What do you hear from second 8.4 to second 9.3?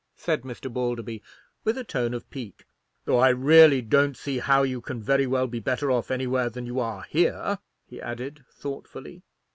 thoughtfully.